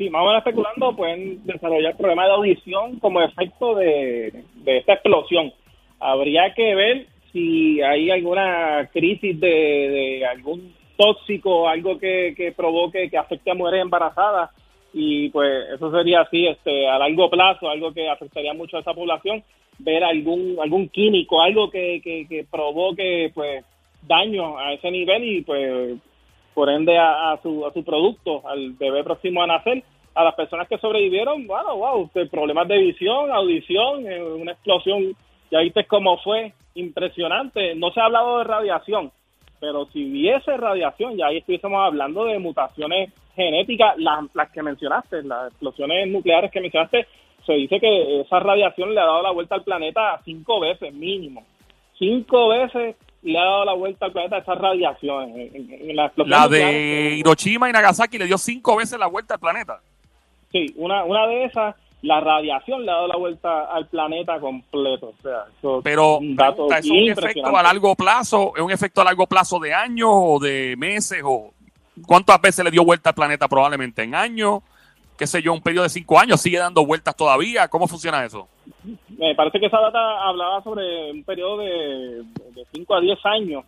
Sí, 0.00 0.08
más 0.08 0.22
o 0.22 0.28
menos 0.28 0.38
especulando, 0.38 0.96
pueden 0.96 1.44
desarrollar 1.44 1.94
problemas 1.94 2.24
de 2.28 2.32
audición 2.32 2.98
como 3.00 3.20
efecto 3.20 3.74
de, 3.74 4.44
esta 4.64 4.94
explosión. 4.94 5.52
Habría 5.98 6.54
que 6.54 6.74
ver 6.74 7.06
si 7.30 7.82
hay 7.82 8.10
alguna 8.10 8.88
crisis 8.94 9.38
de, 9.38 10.24
algún 10.24 10.72
tóxico, 10.96 11.68
algo 11.68 11.98
que, 11.98 12.32
que, 12.34 12.50
provoque, 12.52 13.10
que 13.10 13.18
afecte 13.18 13.50
a 13.50 13.54
mujeres 13.54 13.82
embarazadas. 13.82 14.48
Y 14.94 15.28
pues 15.28 15.68
eso 15.74 15.90
sería 15.90 16.22
así, 16.22 16.46
este, 16.46 16.88
a 16.88 16.98
largo 16.98 17.28
plazo, 17.28 17.68
algo 17.68 17.92
que 17.92 18.08
afectaría 18.08 18.54
mucho 18.54 18.78
a 18.78 18.80
esa 18.80 18.94
población, 18.94 19.44
ver 19.80 20.02
algún, 20.02 20.56
algún 20.62 20.88
químico, 20.88 21.42
algo 21.42 21.70
que, 21.70 22.00
que 22.02 22.46
provoque 22.50 23.32
pues 23.34 23.66
daño 24.08 24.56
a 24.56 24.72
ese 24.72 24.90
nivel 24.90 25.24
y 25.24 25.42
pues 25.42 26.00
por 26.54 26.68
ende 26.68 26.98
a, 26.98 27.38
su, 27.42 27.64
a 27.66 27.72
su 27.72 27.84
producto, 27.84 28.46
al 28.46 28.72
bebé 28.72 29.04
próximo 29.04 29.42
a 29.42 29.46
nacer. 29.46 29.82
A 30.20 30.24
las 30.24 30.34
personas 30.34 30.68
que 30.68 30.76
sobrevivieron, 30.76 31.46
bueno, 31.46 31.76
wow, 31.76 32.10
problemas 32.30 32.68
de 32.68 32.76
visión, 32.76 33.32
audición, 33.32 34.06
eh, 34.06 34.22
una 34.22 34.52
explosión, 34.52 35.16
ya 35.50 35.60
viste 35.60 35.86
cómo 35.86 36.18
fue, 36.18 36.52
impresionante. 36.74 37.74
No 37.74 37.90
se 37.90 38.00
ha 38.00 38.04
hablado 38.04 38.36
de 38.36 38.44
radiación, 38.44 39.10
pero 39.60 39.86
si 39.94 40.10
hubiese 40.10 40.58
radiación, 40.58 41.16
ya 41.16 41.28
ahí 41.28 41.38
estuviésemos 41.38 41.80
hablando 41.80 42.26
de 42.26 42.38
mutaciones 42.38 43.14
genéticas, 43.34 43.96
las, 43.96 44.24
las 44.34 44.50
que 44.50 44.62
mencionaste, 44.62 45.22
las 45.22 45.52
explosiones 45.52 46.06
nucleares 46.08 46.50
que 46.50 46.60
mencionaste, 46.60 47.06
se 47.46 47.52
dice 47.54 47.80
que 47.80 48.20
esa 48.20 48.40
radiación 48.40 48.94
le 48.94 49.00
ha 49.00 49.06
dado 49.06 49.22
la 49.22 49.30
vuelta 49.30 49.54
al 49.54 49.64
planeta 49.64 50.20
cinco 50.22 50.60
veces 50.60 50.92
mínimo. 50.92 51.46
Cinco 51.98 52.48
veces 52.48 52.94
le 53.22 53.38
ha 53.38 53.44
dado 53.44 53.64
la 53.64 53.72
vuelta 53.72 54.04
al 54.04 54.12
planeta 54.12 54.36
esa 54.36 54.54
radiación. 54.54 55.32
En, 55.34 55.96
la, 55.96 56.48
de 56.48 57.16
Hiroshima 57.16 57.70
y 57.70 57.72
Nagasaki 57.72 58.18
le 58.18 58.26
dio 58.26 58.38
cinco 58.38 58.76
veces 58.76 58.98
la 58.98 59.06
vuelta 59.06 59.34
al 59.34 59.40
planeta. 59.40 59.80
Sí, 60.52 60.72
una, 60.76 61.04
una 61.04 61.26
de 61.26 61.44
esas, 61.44 61.76
la 62.02 62.20
radiación 62.20 62.84
le 62.84 62.90
ha 62.90 62.94
dado 62.94 63.08
la 63.08 63.16
vuelta 63.16 63.64
al 63.66 63.86
planeta 63.86 64.40
completo. 64.40 65.14
O 65.18 65.22
sea, 65.22 65.44
Pero 65.82 66.18
un 66.18 66.36
¿es 66.76 66.90
un 66.90 67.10
efecto 67.10 67.56
a 67.56 67.62
largo 67.62 67.94
plazo? 67.94 68.52
¿Es 68.56 68.62
un 68.62 68.70
efecto 68.70 69.00
a 69.00 69.04
largo 69.04 69.26
plazo 69.26 69.58
de 69.58 69.74
años 69.74 70.10
o 70.10 70.38
de 70.38 70.74
meses? 70.76 71.22
o 71.24 71.52
¿Cuántas 72.06 72.40
veces 72.40 72.64
le 72.64 72.70
dio 72.70 72.84
vuelta 72.84 73.10
al 73.10 73.14
planeta? 73.14 73.48
Probablemente 73.48 74.02
en 74.02 74.14
años, 74.14 74.62
qué 75.18 75.26
sé 75.26 75.42
yo, 75.42 75.52
un 75.52 75.60
periodo 75.60 75.84
de 75.84 75.90
cinco 75.90 76.18
años, 76.18 76.40
sigue 76.40 76.58
dando 76.58 76.84
vueltas 76.86 77.14
todavía. 77.14 77.68
¿Cómo 77.68 77.86
funciona 77.86 78.24
eso? 78.24 78.48
Me 79.18 79.34
parece 79.34 79.60
que 79.60 79.66
esa 79.66 79.80
data 79.80 80.22
hablaba 80.26 80.62
sobre 80.62 81.12
un 81.12 81.22
periodo 81.24 81.58
de, 81.58 82.22
de 82.54 82.64
5 82.72 82.94
a 82.94 83.00
10 83.00 83.26
años. 83.26 83.64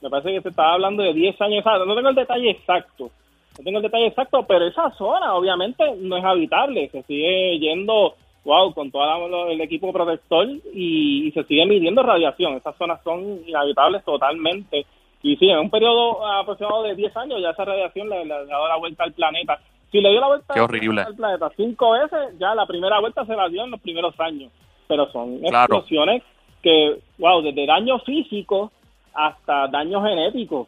Me 0.00 0.10
parece 0.10 0.30
que 0.30 0.42
se 0.42 0.48
estaba 0.50 0.74
hablando 0.74 1.02
de 1.02 1.12
10 1.12 1.40
años. 1.40 1.64
No 1.64 1.94
tengo 1.94 2.08
el 2.08 2.14
detalle 2.14 2.50
exacto. 2.50 3.10
No 3.58 3.64
tengo 3.64 3.78
el 3.78 3.82
detalle 3.82 4.06
exacto, 4.06 4.44
pero 4.46 4.66
esa 4.66 4.90
zona 4.92 5.34
obviamente 5.34 5.84
no 5.98 6.16
es 6.16 6.24
habitable. 6.24 6.88
Se 6.90 7.02
sigue 7.02 7.58
yendo 7.58 8.14
wow, 8.44 8.72
con 8.74 8.90
todo 8.90 9.48
el 9.48 9.60
equipo 9.60 9.92
protector 9.92 10.48
y, 10.74 11.30
se 11.32 11.44
sigue 11.44 11.66
midiendo 11.66 12.02
radiación. 12.02 12.54
Esas 12.54 12.76
zonas 12.76 13.00
son 13.04 13.40
inhabitables 13.46 14.04
totalmente. 14.04 14.86
Y 15.22 15.36
sí, 15.36 15.48
en 15.48 15.58
un 15.58 15.70
periodo 15.70 16.26
aproximado 16.26 16.82
de 16.82 16.96
10 16.96 17.16
años 17.16 17.40
ya 17.40 17.50
esa 17.50 17.64
radiación 17.64 18.08
le, 18.08 18.24
le, 18.24 18.34
ha 18.34 18.44
dado 18.44 18.68
la 18.68 18.76
vuelta 18.76 19.04
al 19.04 19.12
planeta. 19.12 19.60
Si 19.92 20.00
le 20.00 20.10
dio 20.10 20.20
la 20.20 20.26
vuelta 20.28 20.54
al 20.54 21.14
planeta 21.14 21.52
cinco 21.56 21.92
veces, 21.92 22.38
ya 22.38 22.54
la 22.54 22.66
primera 22.66 22.98
vuelta 22.98 23.24
se 23.24 23.36
la 23.36 23.48
dio 23.48 23.64
en 23.64 23.70
los 23.70 23.80
primeros 23.80 24.18
años. 24.18 24.50
Pero 24.88 25.10
son 25.12 25.44
explosiones 25.44 26.22
que, 26.62 26.98
wow, 27.18 27.42
desde 27.42 27.66
daño 27.66 27.98
físico 28.00 28.72
hasta 29.14 29.68
daño 29.68 30.02
genético, 30.02 30.66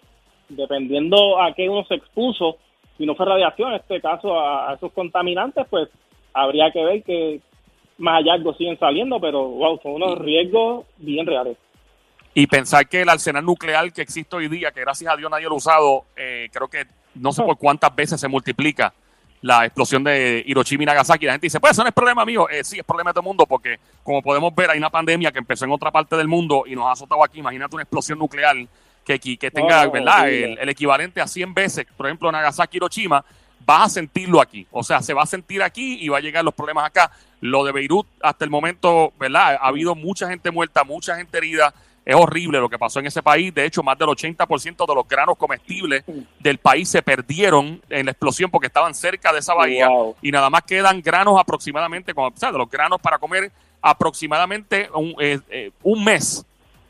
dependiendo 0.49 1.41
a 1.41 1.53
qué 1.53 1.69
uno 1.69 1.85
se 1.85 1.95
expuso. 1.95 2.59
Si 2.97 3.07
no 3.07 3.15
fue 3.15 3.27
radiación, 3.27 3.71
en 3.71 3.81
este 3.81 4.01
caso 4.01 4.39
a 4.39 4.75
esos 4.75 4.93
contaminantes, 4.93 5.67
pues 5.69 5.89
habría 6.33 6.71
que 6.71 6.85
ver 6.85 7.03
que 7.03 7.41
más 7.99 8.23
hallazgos 8.23 8.57
siguen 8.57 8.79
saliendo, 8.79 9.21
pero 9.21 9.49
wow, 9.49 9.81
son 9.83 9.93
unos 9.93 10.19
riesgos 10.19 10.87
bien 10.99 11.27
reales. 11.27 11.57
Y 12.35 12.47
pensar 12.49 12.89
que 12.89 13.03
el 13.03 13.09
arsenal 13.09 13.45
nuclear 13.45 13.93
que 13.93 14.03
existe 14.03 14.35
hoy 14.35 14.49
día, 14.49 14.73
que 14.73 14.81
gracias 14.81 15.13
a 15.13 15.17
Dios 15.17 15.31
nadie 15.31 15.45
lo 15.45 15.53
ha 15.53 15.59
usado, 15.59 16.05
eh, 16.17 16.49
creo 16.53 16.69
que 16.69 16.85
no 17.15 17.33
sé 17.33 17.43
por 17.45 17.57
cuántas 17.57 17.95
veces 17.95 18.21
se 18.21 18.27
multiplica 18.27 18.93
la 19.41 19.67
explosión 19.67 20.03
de 20.03 20.43
Hiroshima 20.47 20.83
y 20.83 20.87
Nagasaki. 20.87 21.27
La 21.27 21.33
gente 21.33 21.47
dice, 21.47 21.61
pues 21.61 21.73
eso 21.73 21.83
no 21.83 21.89
es 21.89 21.95
problema 21.95 22.25
mío. 22.25 22.49
Eh, 22.49 22.65
sí, 22.65 22.79
es 22.79 22.85
problema 22.85 23.11
de 23.11 23.15
todo 23.15 23.21
el 23.21 23.27
mundo 23.27 23.47
porque, 23.47 23.79
como 24.03 24.23
podemos 24.23 24.53
ver, 24.55 24.71
hay 24.71 24.79
una 24.79 24.91
pandemia 24.91 25.31
que 25.31 25.39
empezó 25.39 25.65
en 25.65 25.71
otra 25.71 25.93
parte 25.93 26.17
del 26.17 26.27
mundo 26.27 26.65
y 26.67 26.75
nos 26.75 26.87
ha 26.87 26.93
azotado 26.93 27.23
aquí. 27.23 27.39
Imagínate 27.39 27.77
una 27.77 27.83
explosión 27.83 28.19
nuclear 28.19 28.57
que, 29.05 29.19
que 29.19 29.51
tenga 29.51 29.87
¿verdad? 29.89 30.29
El, 30.29 30.59
el, 30.59 30.69
equivalente 30.69 31.21
a 31.21 31.27
100 31.27 31.55
veces, 31.55 31.87
por 31.97 32.07
ejemplo, 32.07 32.33
Nagasaki 32.33 32.79
Hiroshima 32.79 33.25
vas 33.65 33.87
a 33.87 33.89
sentirlo 33.89 34.41
aquí. 34.41 34.67
O 34.71 34.83
sea, 34.83 35.03
se 35.03 35.15
va 35.15 35.23
a 35.23 35.27
sentir 35.27 35.63
aquí 35.63 35.99
y 36.01 36.09
va 36.09 36.19
a 36.19 36.21
llegar 36.21 36.45
los 36.45 36.55
problemas 36.55 36.87
acá. 36.87 37.11
Lo 37.41 37.65
de 37.65 37.73
Beirut, 37.73 38.07
hasta 38.23 38.45
el 38.45 38.51
momento, 38.51 39.13
¿verdad? 39.19 39.59
Ha 39.61 39.69
habido 39.69 39.95
mucha 39.95 40.29
gente 40.29 40.51
muerta, 40.51 40.85
mucha 40.85 41.17
gente 41.17 41.37
herida. 41.39 41.75
Es 42.05 42.15
horrible 42.15 42.61
lo 42.61 42.69
que 42.69 42.79
pasó 42.79 43.01
en 43.01 43.07
ese 43.07 43.23
país. 43.23 43.55
De 43.55 43.65
hecho, 43.65 43.83
más 43.83 43.99
del 43.99 44.09
80% 44.09 44.87
de 44.87 44.95
los 44.95 45.09
granos 45.09 45.39
comestibles 45.39 46.05
del 46.39 46.59
país 46.59 46.89
se 46.89 47.01
perdieron 47.01 47.81
en 47.89 48.07
la 48.07 48.13
explosión 48.13 48.51
porque 48.51 48.67
estaban 48.67 48.95
cerca 48.95 49.33
de 49.33 49.39
esa 49.39 49.55
bahía. 49.55 49.89
Y 50.21 50.31
nada 50.31 50.51
más 50.51 50.63
quedan 50.65 51.01
granos 51.01 51.41
aproximadamente, 51.41 52.13
o 52.15 52.33
sea, 52.37 52.53
de 52.53 52.59
los 52.59 52.71
granos 52.71 53.01
para 53.01 53.19
comer 53.19 53.51
aproximadamente 53.81 54.89
un, 54.95 55.15
eh, 55.19 55.41
eh, 55.51 55.71
un 55.83 56.05
mes 56.05 56.45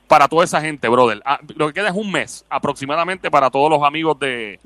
para 0.08 0.28
toda 0.28 0.44
esa 0.44 0.60
gente, 0.60 0.88
brother. 0.88 1.20
Ah, 1.24 1.40
lo 1.56 1.68
que 1.68 1.74
queda 1.74 1.88
es 1.88 1.94
un 1.94 2.10
mes 2.10 2.44
aproximadamente 2.48 3.30
para 3.30 3.50
todos 3.50 3.70
los 3.70 3.82
amigos 3.82 4.18
de, 4.18 4.58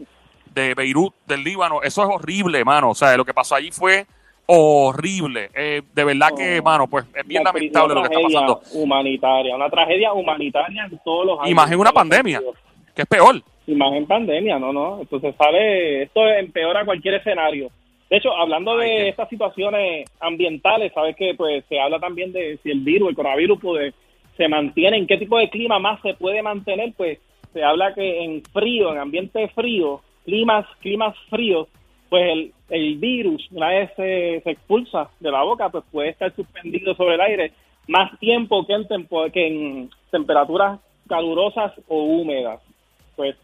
de 0.54 0.74
Beirut, 0.74 1.14
del 1.26 1.44
Líbano. 1.44 1.82
Eso 1.82 2.02
es 2.02 2.08
horrible, 2.08 2.64
mano. 2.64 2.90
O 2.90 2.94
sea, 2.94 3.16
lo 3.16 3.24
que 3.24 3.34
pasó 3.34 3.54
allí 3.54 3.70
fue 3.70 4.06
horrible. 4.46 5.50
Eh, 5.54 5.82
de 5.94 6.04
verdad 6.04 6.28
que, 6.36 6.62
mano, 6.62 6.86
pues 6.88 7.04
es 7.14 7.26
bien 7.26 7.44
lamentable 7.44 7.94
lo 7.94 8.02
que 8.02 8.14
está 8.14 8.20
pasando. 8.22 8.60
Humanitaria, 8.72 9.54
una 9.54 9.68
tragedia 9.68 10.12
humanitaria 10.12 10.88
en 10.90 10.98
todos 11.04 11.26
los 11.26 11.38
años. 11.40 11.50
Imagen 11.50 11.78
una 11.78 11.92
pandemia, 11.92 12.40
que 12.94 13.02
es 13.02 13.08
peor. 13.08 13.42
Imagen 13.66 14.06
pandemia, 14.06 14.58
no, 14.58 14.72
no. 14.72 15.00
Entonces 15.00 15.34
sale, 15.36 16.04
esto 16.04 16.26
empeora 16.26 16.86
cualquier 16.86 17.14
escenario. 17.14 17.70
De 18.08 18.16
hecho, 18.16 18.34
hablando 18.34 18.78
de 18.78 19.10
estas 19.10 19.28
situaciones 19.28 20.08
ambientales, 20.18 20.92
sabes 20.94 21.14
que 21.14 21.34
pues 21.36 21.62
se 21.68 21.78
habla 21.78 22.00
también 22.00 22.32
de 22.32 22.58
si 22.62 22.70
el 22.70 22.80
virus, 22.80 23.10
el 23.10 23.16
coronavirus, 23.16 23.58
pues, 23.60 23.94
se 24.38 24.48
mantiene, 24.48 24.96
en 24.96 25.06
qué 25.06 25.18
tipo 25.18 25.36
de 25.36 25.50
clima 25.50 25.78
más 25.78 26.00
se 26.00 26.14
puede 26.14 26.42
mantener, 26.42 26.94
pues 26.96 27.18
se 27.52 27.62
habla 27.62 27.92
que 27.92 28.24
en 28.24 28.42
frío, 28.44 28.92
en 28.92 28.98
ambiente 28.98 29.48
frío, 29.48 30.00
climas, 30.24 30.64
climas 30.80 31.14
fríos, 31.28 31.66
pues 32.08 32.30
el, 32.30 32.52
el 32.70 32.96
virus, 32.98 33.46
una 33.50 33.68
vez 33.68 33.90
se, 33.96 34.36
expulsa 34.36 35.10
de 35.18 35.30
la 35.32 35.42
boca, 35.42 35.68
pues 35.68 35.84
puede 35.90 36.10
estar 36.10 36.34
suspendido 36.34 36.94
sobre 36.94 37.16
el 37.16 37.20
aire 37.20 37.52
más 37.88 38.16
tiempo 38.20 38.64
que 38.64 38.74
en, 38.74 38.86
que 39.32 39.46
en 39.46 39.90
temperaturas 40.10 40.78
calurosas 41.08 41.72
o 41.88 42.02
húmedas. 42.02 42.60
Pues 43.16 43.34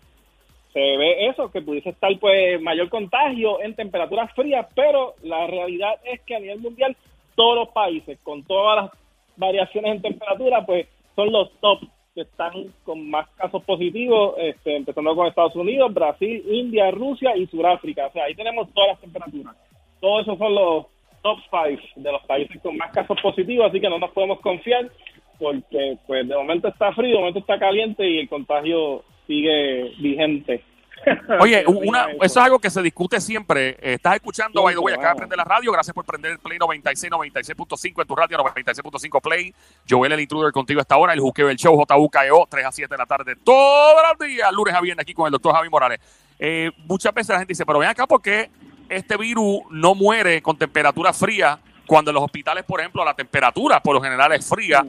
se 0.72 0.78
ve 0.78 1.26
eso, 1.26 1.50
que 1.50 1.60
pudiese 1.60 1.90
estar 1.90 2.16
pues 2.20 2.60
mayor 2.62 2.88
contagio 2.88 3.60
en 3.62 3.74
temperaturas 3.74 4.32
frías, 4.34 4.66
pero 4.76 5.14
la 5.22 5.46
realidad 5.48 5.94
es 6.04 6.20
que 6.20 6.36
a 6.36 6.40
nivel 6.40 6.60
mundial 6.60 6.96
todos 7.34 7.56
los 7.56 7.68
países 7.70 8.18
con 8.22 8.44
todas 8.44 8.84
las 8.84 9.03
variaciones 9.36 9.96
en 9.96 10.02
temperatura 10.02 10.64
pues 10.64 10.86
son 11.14 11.32
los 11.32 11.50
top 11.60 11.80
que 12.14 12.22
están 12.22 12.52
con 12.84 13.10
más 13.10 13.28
casos 13.30 13.62
positivos, 13.64 14.34
este, 14.38 14.76
empezando 14.76 15.16
con 15.16 15.26
Estados 15.26 15.56
Unidos, 15.56 15.92
Brasil, 15.92 16.44
India, 16.48 16.90
Rusia 16.92 17.36
y 17.36 17.46
Sudáfrica. 17.48 18.06
O 18.06 18.12
sea, 18.12 18.24
ahí 18.24 18.34
tenemos 18.36 18.72
todas 18.72 18.90
las 18.90 19.00
temperaturas. 19.00 19.56
Todos 20.00 20.22
esos 20.22 20.38
son 20.38 20.54
los 20.54 20.86
top 21.22 21.38
five 21.50 21.82
de 21.96 22.12
los 22.12 22.22
países 22.26 22.60
con 22.62 22.76
más 22.76 22.92
casos 22.92 23.18
positivos, 23.20 23.66
así 23.66 23.80
que 23.80 23.88
no 23.88 23.98
nos 23.98 24.12
podemos 24.12 24.40
confiar 24.40 24.90
porque 25.38 25.98
pues 26.06 26.28
de 26.28 26.36
momento 26.36 26.68
está 26.68 26.92
frío, 26.92 27.16
de 27.16 27.18
momento 27.18 27.40
está 27.40 27.58
caliente 27.58 28.08
y 28.08 28.18
el 28.20 28.28
contagio 28.28 29.02
sigue 29.26 29.92
vigente. 29.98 30.62
Oye, 31.40 31.64
una, 31.66 32.06
eso 32.22 32.24
es 32.24 32.36
algo 32.36 32.58
que 32.58 32.70
se 32.70 32.82
discute 32.82 33.20
siempre. 33.20 33.76
Estás 33.80 34.16
escuchando, 34.16 34.62
by 34.62 34.74
the 34.74 34.80
way, 34.80 34.94
acá 34.94 35.10
de 35.10 35.16
prender 35.16 35.38
la 35.38 35.44
radio. 35.44 35.72
Gracias 35.72 35.94
por 35.94 36.04
prender 36.04 36.32
el 36.32 36.38
Play 36.38 36.58
96, 36.58 37.12
96.5 37.12 38.02
en 38.02 38.06
tu 38.06 38.16
radio, 38.16 38.38
96.5 38.38 39.20
Play. 39.20 39.54
Joel, 39.88 40.12
el 40.12 40.20
intruder 40.20 40.52
contigo 40.52 40.80
a 40.80 40.82
esta 40.82 40.96
hora. 40.96 41.12
El 41.12 41.20
Juqueo, 41.20 41.48
el 41.48 41.56
show, 41.56 41.76
JUKEO, 41.76 42.46
3 42.48 42.66
a 42.66 42.72
7 42.72 42.94
de 42.94 42.98
la 42.98 43.06
tarde, 43.06 43.36
todos 43.36 44.02
los 44.08 44.28
días, 44.28 44.52
lunes 44.52 44.74
a 44.74 44.80
viernes, 44.80 45.02
aquí 45.02 45.14
con 45.14 45.26
el 45.26 45.32
doctor 45.32 45.54
Javi 45.54 45.68
Morales. 45.68 46.00
Eh, 46.38 46.70
muchas 46.86 47.14
veces 47.14 47.30
la 47.30 47.38
gente 47.38 47.52
dice, 47.52 47.66
pero 47.66 47.78
ven 47.78 47.88
acá, 47.88 48.06
¿por 48.06 48.20
qué 48.20 48.50
este 48.88 49.16
virus 49.16 49.60
no 49.70 49.94
muere 49.94 50.42
con 50.42 50.56
temperatura 50.56 51.12
fría 51.12 51.58
cuando 51.86 52.10
en 52.10 52.14
los 52.14 52.24
hospitales, 52.24 52.64
por 52.64 52.80
ejemplo, 52.80 53.04
la 53.04 53.14
temperatura 53.14 53.80
por 53.80 53.94
lo 53.94 54.02
general 54.02 54.32
es 54.32 54.48
fría? 54.48 54.84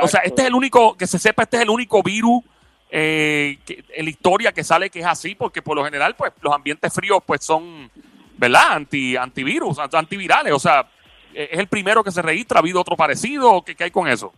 o 0.00 0.08
sea, 0.08 0.20
este 0.20 0.42
es 0.42 0.48
el 0.48 0.54
único, 0.54 0.96
que 0.96 1.06
se 1.06 1.18
sepa, 1.18 1.42
este 1.42 1.58
es 1.58 1.62
el 1.62 1.70
único 1.70 2.02
virus 2.02 2.42
eh, 2.96 3.58
en 3.92 4.04
la 4.04 4.10
historia 4.10 4.52
que 4.52 4.62
sale 4.62 4.88
que 4.88 5.00
es 5.00 5.04
así, 5.04 5.34
porque 5.34 5.60
por 5.60 5.76
lo 5.76 5.84
general, 5.84 6.14
pues 6.16 6.32
los 6.40 6.54
ambientes 6.54 6.94
fríos 6.94 7.18
pues 7.26 7.44
son, 7.44 7.90
¿verdad? 8.36 8.70
Anti, 8.70 9.16
antivirus, 9.16 9.80
antivirales, 9.80 10.52
o 10.52 10.60
sea, 10.60 10.86
eh, 11.34 11.48
es 11.50 11.58
el 11.58 11.66
primero 11.66 12.04
que 12.04 12.12
se 12.12 12.22
registra, 12.22 12.58
¿ha 12.58 12.62
habido 12.62 12.80
otro 12.80 12.96
parecido? 12.96 13.62
¿Qué, 13.62 13.74
qué 13.74 13.82
hay 13.82 13.90
con 13.90 14.06
eso? 14.06 14.32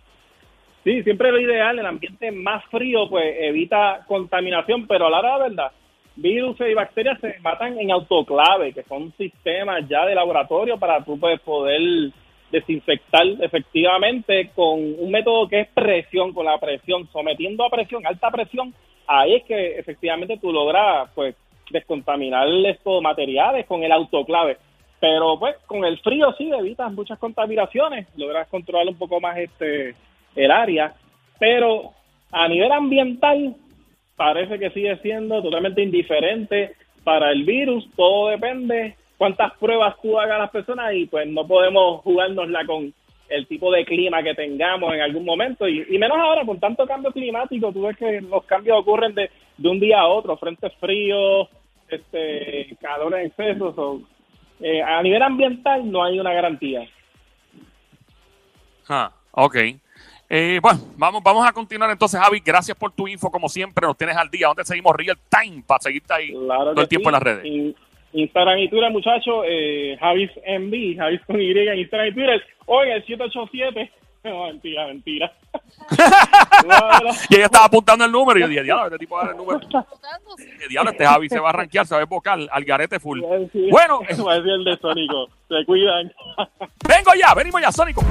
Sí, 0.84 1.02
siempre 1.02 1.30
lo 1.32 1.38
ideal, 1.38 1.78
el 1.78 1.84
ambiente 1.84 2.32
más 2.32 2.64
frío 2.70 3.10
pues 3.10 3.26
evita 3.40 4.06
contaminación, 4.08 4.86
pero 4.86 5.08
a 5.08 5.10
la 5.10 5.18
hora 5.18 5.34
de 5.34 5.48
verdad, 5.50 5.72
virus 6.14 6.56
y 6.60 6.72
bacterias 6.72 7.20
se 7.20 7.38
matan 7.40 7.78
en 7.78 7.90
autoclave, 7.90 8.72
que 8.72 8.84
son 8.84 9.12
sistemas 9.18 9.86
ya 9.86 10.06
de 10.06 10.14
laboratorio 10.14 10.78
para 10.78 11.04
tú 11.04 11.20
pues, 11.20 11.38
poder 11.40 12.10
desinfectar 12.50 13.26
efectivamente 13.40 14.50
con 14.54 14.78
un 14.78 15.10
método 15.10 15.48
que 15.48 15.60
es 15.60 15.68
presión, 15.68 16.32
con 16.32 16.46
la 16.46 16.58
presión, 16.58 17.08
sometiendo 17.12 17.64
a 17.64 17.70
presión, 17.70 18.06
alta 18.06 18.30
presión, 18.30 18.72
ahí 19.06 19.34
es 19.34 19.44
que 19.44 19.78
efectivamente 19.78 20.38
tú 20.38 20.52
logras 20.52 21.10
pues 21.14 21.34
descontaminar 21.70 22.46
estos 22.66 23.02
materiales 23.02 23.66
con 23.66 23.82
el 23.82 23.92
autoclave. 23.92 24.58
Pero 25.00 25.38
pues 25.38 25.56
con 25.66 25.84
el 25.84 25.98
frío 25.98 26.32
sí 26.38 26.50
evitas 26.50 26.92
muchas 26.92 27.18
contaminaciones, 27.18 28.06
logras 28.16 28.48
controlar 28.48 28.88
un 28.88 28.96
poco 28.96 29.20
más 29.20 29.36
este 29.36 29.94
el 30.34 30.50
área, 30.50 30.94
pero 31.38 31.92
a 32.30 32.48
nivel 32.48 32.72
ambiental 32.72 33.54
parece 34.16 34.58
que 34.58 34.70
sigue 34.70 34.96
siendo 34.98 35.42
totalmente 35.42 35.82
indiferente 35.82 36.72
para 37.04 37.30
el 37.30 37.44
virus, 37.44 37.88
todo 37.96 38.28
depende 38.28 38.96
cuántas 39.16 39.52
pruebas 39.58 39.94
tú 40.02 40.18
hagas 40.18 40.36
a 40.36 40.40
las 40.40 40.50
personas 40.50 40.94
y 40.94 41.06
pues 41.06 41.26
no 41.28 41.46
podemos 41.46 42.02
jugárnosla 42.02 42.66
con 42.66 42.92
el 43.28 43.46
tipo 43.46 43.72
de 43.72 43.84
clima 43.84 44.22
que 44.22 44.34
tengamos 44.34 44.94
en 44.94 45.00
algún 45.00 45.24
momento 45.24 45.68
y, 45.68 45.98
menos 45.98 46.16
ahora 46.18 46.44
con 46.44 46.60
tanto 46.60 46.86
cambio 46.86 47.10
climático, 47.10 47.72
tú 47.72 47.82
ves 47.82 47.96
que 47.96 48.20
los 48.20 48.44
cambios 48.44 48.78
ocurren 48.78 49.14
de, 49.14 49.30
de 49.56 49.68
un 49.68 49.80
día 49.80 50.00
a 50.00 50.06
otro, 50.06 50.36
frentes 50.36 50.72
fríos, 50.78 51.48
este, 51.88 52.76
calor 52.80 53.14
en 53.18 53.26
exceso, 53.26 54.00
eh, 54.60 54.82
a 54.82 55.02
nivel 55.02 55.22
ambiental 55.22 55.90
no 55.90 56.04
hay 56.04 56.18
una 56.18 56.32
garantía. 56.32 56.88
Ah, 58.88 59.12
ok. 59.32 59.56
Eh, 60.28 60.58
bueno, 60.60 60.80
vamos, 60.96 61.22
vamos 61.22 61.46
a 61.46 61.52
continuar 61.52 61.90
entonces, 61.90 62.20
Javi. 62.20 62.40
Gracias 62.44 62.76
por 62.76 62.90
tu 62.92 63.06
info, 63.06 63.30
como 63.30 63.48
siempre. 63.48 63.86
Nos 63.86 63.96
tienes 63.96 64.16
al 64.16 64.30
día. 64.30 64.48
donde 64.48 64.64
seguimos 64.64 64.94
real 64.96 65.16
time 65.30 65.62
para 65.66 65.80
seguirte 65.80 66.12
ahí 66.12 66.32
todo 66.32 66.80
el 66.80 66.88
tiempo 66.88 67.08
en 67.08 67.12
las 67.12 67.22
redes? 67.22 67.76
Instagram 68.12 68.58
y 68.58 68.68
Twitter, 68.68 68.90
muchachos, 68.90 69.44
eh, 69.46 69.96
Javis 70.00 70.30
MB, 70.36 70.96
Javis 70.96 71.20
con 71.26 71.40
Y 71.40 71.50
en 71.50 71.78
Instagram 71.78 72.08
y 72.08 72.12
Twitter, 72.12 72.42
hoy 72.66 72.90
el 72.90 73.04
787. 73.04 73.92
No, 74.26 74.46
mentira, 74.46 74.88
mentira. 74.88 75.32
y 77.30 77.36
ella 77.36 77.44
estaba 77.44 77.66
apuntando 77.66 78.04
el 78.04 78.10
número 78.10 78.40
y 78.40 78.42
yo 78.42 78.48
dije, 78.48 78.64
diablo, 78.64 78.86
este 78.86 78.98
tipo 78.98 79.14
va 79.14 79.22
a 79.22 79.24
dar 79.26 79.34
el 79.34 79.38
número. 79.38 79.60
diablo, 80.68 80.90
este 80.90 81.06
Javi 81.06 81.28
se 81.28 81.38
va 81.38 81.46
a 81.46 81.50
arranquear, 81.50 81.86
se 81.86 81.94
va 81.94 82.02
a 82.02 82.04
vocal 82.06 82.48
al 82.50 82.64
garete 82.64 82.98
full. 82.98 83.20
Bueno. 83.20 84.00
Va 84.26 84.32
a 84.32 84.36
decir 84.36 84.50
el 84.50 84.64
de 84.64 84.76
Sónico. 84.78 85.28
Se 85.48 85.64
cuidan. 85.64 86.12
Vengo 86.88 87.12
ya, 87.14 87.34
venimos 87.34 87.62
ya, 87.62 87.70
Sónico. 87.70 88.02